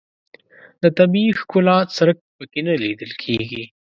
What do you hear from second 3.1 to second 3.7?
کېږي.